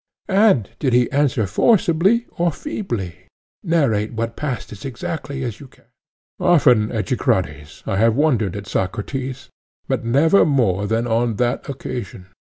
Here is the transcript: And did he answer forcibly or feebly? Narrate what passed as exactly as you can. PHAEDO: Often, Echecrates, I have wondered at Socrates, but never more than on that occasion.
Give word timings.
And 0.27 0.71
did 0.79 0.93
he 0.93 1.11
answer 1.11 1.45
forcibly 1.45 2.25
or 2.31 2.51
feebly? 2.51 3.27
Narrate 3.63 4.13
what 4.13 4.35
passed 4.35 4.71
as 4.71 4.83
exactly 4.83 5.43
as 5.43 5.59
you 5.59 5.67
can. 5.67 5.85
PHAEDO: 6.39 6.47
Often, 6.49 6.91
Echecrates, 6.91 7.83
I 7.85 7.97
have 7.97 8.15
wondered 8.15 8.55
at 8.55 8.65
Socrates, 8.65 9.49
but 9.87 10.03
never 10.03 10.43
more 10.43 10.87
than 10.87 11.05
on 11.05 11.35
that 11.35 11.69
occasion. 11.69 12.25